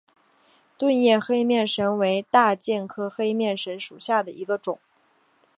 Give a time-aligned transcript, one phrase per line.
[0.79, 4.79] 钝叶黑面神为大戟科黑面神属下的一个种。